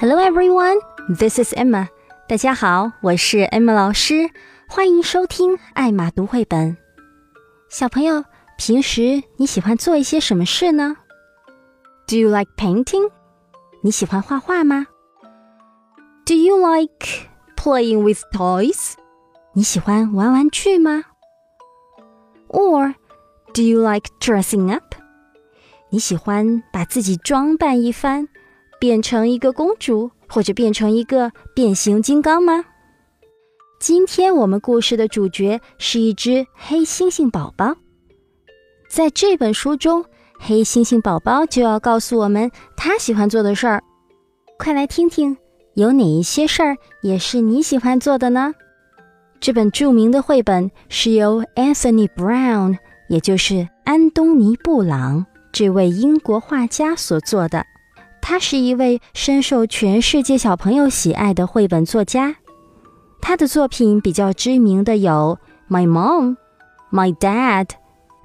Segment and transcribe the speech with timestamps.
[0.00, 0.78] Hello everyone,
[1.10, 1.86] this is Emma.
[2.26, 4.30] 大家好，我是 Emma 老师，
[4.66, 6.78] 欢迎收听艾玛读绘本。
[7.68, 8.24] 小朋友，
[8.56, 10.96] 平时你喜欢做一些什么事呢
[12.06, 13.10] ？Do you like painting？
[13.82, 14.86] 你喜欢画画吗
[16.24, 18.94] ？Do you like playing with toys？
[19.52, 21.04] 你喜欢玩玩具吗
[22.48, 22.94] ？Or
[23.52, 24.94] do you like dressing up？
[25.90, 28.28] 你喜欢把自己装扮一番？
[28.80, 32.64] 变成一个公主，或者变成一个变形金刚吗？
[33.78, 37.76] 今天我们故事的主角是一只黑猩猩宝宝。
[38.88, 40.04] 在这本书中，
[40.38, 43.82] 黑猩猩宝宝就要告诉我们他喜欢做的事儿。
[44.58, 45.36] 快来听听，
[45.74, 48.54] 有哪一些事儿也是你喜欢做的呢？
[49.40, 52.78] 这本著名的绘本是由 Anthony Brown，
[53.10, 57.66] 也就是安东尼·布朗这位英国画家所做的。
[58.30, 62.36] 他是一位深受全世界小朋友喜爱的绘本作家。
[63.20, 65.36] 他的作品比较知名的有
[65.74, 66.36] 《My Mom》、
[66.92, 67.64] 《My Dad》，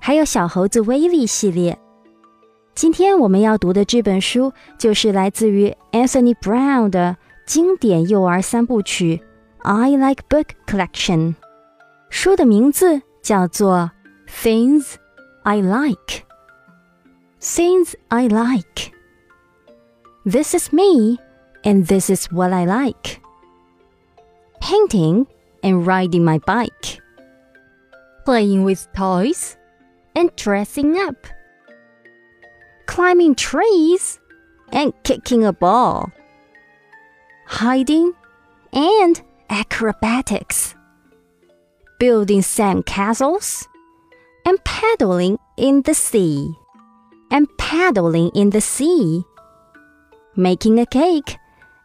[0.00, 1.78] 还有《小猴子威利》系列。
[2.74, 9.20] 今天我们要读的这本书就是来自于 Anthony Brown 的经典幼儿三部曲
[9.68, 11.18] 《I Like Book Collection》。
[12.08, 13.90] 书的名字叫做
[14.42, 14.94] 《Things
[15.42, 16.00] I Like》。
[17.42, 18.99] Things I Like。
[20.26, 21.18] This is me,
[21.64, 23.22] and this is what I like.
[24.60, 25.26] Painting
[25.62, 27.00] and riding my bike.
[28.26, 29.56] Playing with toys
[30.14, 31.26] and dressing up.
[32.84, 34.20] Climbing trees
[34.70, 36.12] and kicking a ball.
[37.46, 38.12] Hiding
[38.74, 40.74] and acrobatics.
[41.98, 43.66] Building sandcastles
[44.44, 46.52] and paddling in the sea.
[47.30, 49.24] And paddling in the sea
[50.35, 51.37] making a cake,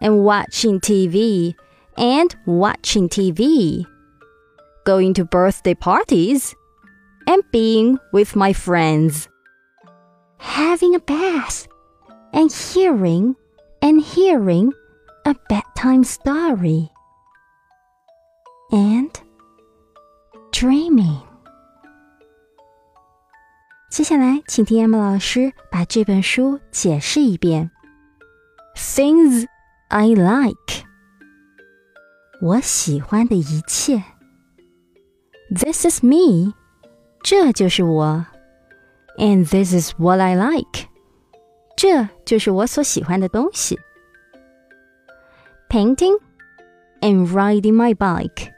[0.00, 1.54] and watching TV,
[1.96, 3.84] and watching TV,
[4.84, 6.54] going to birthday parties,
[7.26, 9.28] and being with my friends,
[10.38, 11.66] having a bath,
[12.32, 13.36] and hearing
[13.80, 14.72] and hearing
[15.24, 16.90] a bedtime story,
[18.70, 19.10] and
[20.52, 21.20] dreaming.
[23.90, 27.70] 接下来，请听 Emma 老师把这本书解释一遍。
[28.76, 29.46] Things
[29.88, 30.84] I like，
[32.40, 34.02] 我喜欢的一切。
[35.54, 36.54] This is me，
[37.22, 38.26] 这就是我。
[39.16, 40.88] And this is what I like，
[41.76, 43.78] 这就是我所喜欢的东西。
[45.68, 46.18] Painting
[47.00, 48.52] and riding my bike，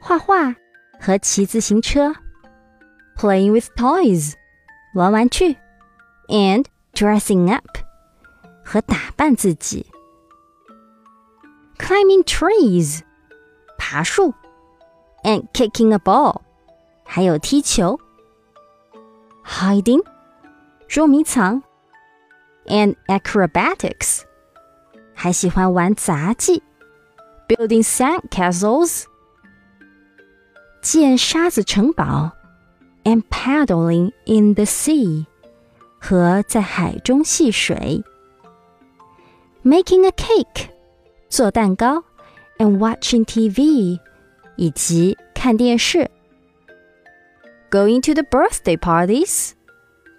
[0.00, 0.54] 画画
[1.00, 2.14] 和骑自行车。
[3.16, 4.34] Playing with toys，
[4.94, 5.56] 玩玩具。
[6.28, 6.64] And
[6.94, 7.78] dressing up。
[8.68, 9.86] 和打扮自己，
[11.78, 13.00] climbing trees，
[13.78, 14.34] 爬树，
[15.22, 16.40] and kicking a ball，
[17.04, 18.00] 还有踢球，
[19.44, 20.02] hiding，
[20.88, 21.62] 捉迷藏，
[22.66, 24.22] and acrobatics，
[25.14, 26.62] 还喜欢玩杂技，
[27.46, 29.04] building sand castles，
[30.80, 32.32] 建沙子城堡，
[33.04, 35.26] and paddling in the sea，
[36.00, 38.02] 和在海中戏水。
[39.62, 40.68] making a cake
[41.28, 42.04] 做蛋糕，
[42.58, 43.98] and watching TV
[44.56, 46.10] 以及看电视，
[47.70, 49.52] going to the birthday parties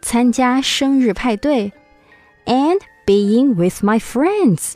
[0.01, 1.72] 参加生日派对，
[2.45, 4.73] and being with my friends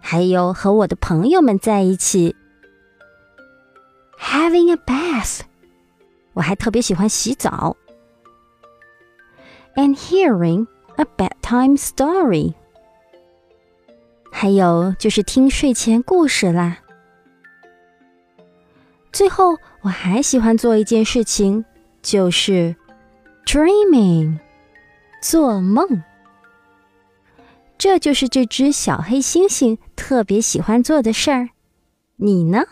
[0.00, 2.34] 还有和我的朋友们在一起，
[4.18, 5.40] having a bath
[6.34, 7.76] 我还特别喜欢洗澡，
[9.74, 12.54] and hearing a bedtime story。
[14.43, 16.79] 还有就是听睡前故事啦。
[19.13, 21.63] 最后，我还喜欢做一件事情，
[22.01, 22.75] 就是
[23.45, 24.37] dreaming，
[25.21, 26.03] 做梦。
[27.77, 31.47] 这就是这只小黑猩猩特别喜欢做的事儿。
[32.17, 32.65] 你呢？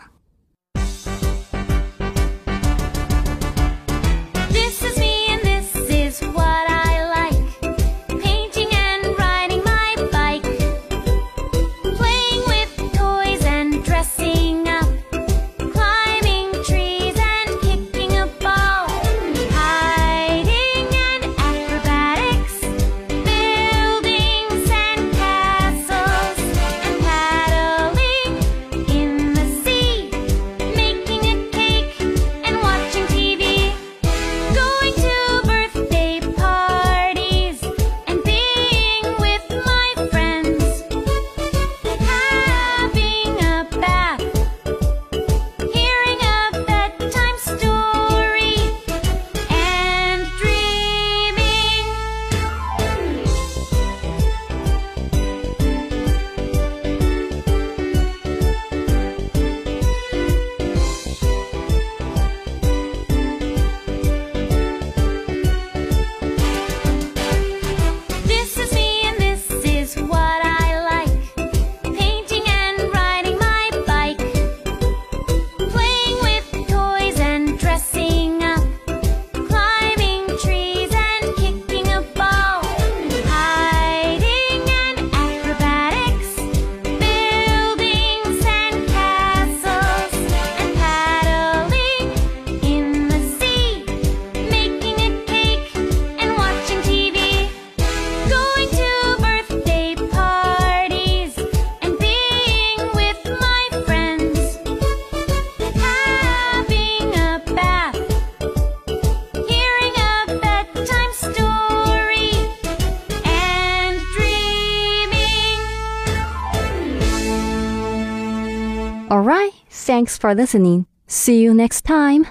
[119.12, 120.86] Alright, thanks for listening.
[121.06, 122.24] See you next time.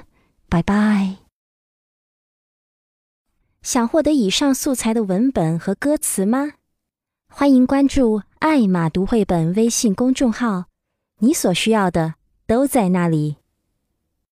[0.49, 1.17] Bye bye.
[3.61, 6.53] 想获得以上素材的文本和歌词吗？
[7.31, 10.65] 欢迎关注“艾玛读绘本”微信公众号，
[11.19, 12.15] 你所需要的
[12.47, 13.37] 都在那里。